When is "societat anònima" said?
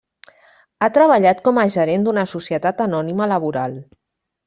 2.35-3.33